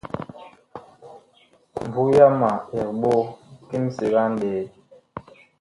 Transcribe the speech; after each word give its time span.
Mbu 1.85 2.01
yama 2.17 2.49
ɛg 2.77 2.87
ɓoh 3.01 3.21
ki 3.67 3.75
miseɓe 3.83 4.17
a 4.25 4.29
nlɛɛ. 4.31 4.61